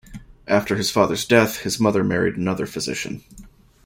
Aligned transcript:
After 0.47 0.77
his 0.77 0.89
father's 0.89 1.25
death, 1.25 1.59
his 1.59 1.79
mother 1.79 2.03
married 2.03 2.35
another 2.35 2.65
physician. 2.65 3.23